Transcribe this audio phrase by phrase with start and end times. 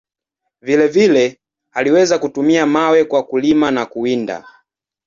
[0.61, 1.39] Vile vile,
[1.71, 4.45] aliweza kutumia mawe kwa kulima na kuwinda.